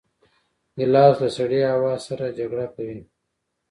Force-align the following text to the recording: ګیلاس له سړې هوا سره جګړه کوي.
ګیلاس 0.77 1.15
له 1.21 1.29
سړې 1.37 1.61
هوا 1.71 1.93
سره 2.07 2.35
جګړه 2.37 2.67
کوي. 2.75 2.99